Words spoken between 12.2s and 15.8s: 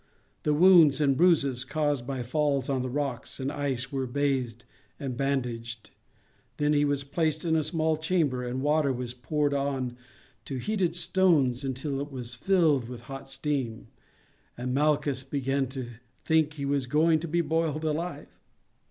filled with hot steam, and Malchus began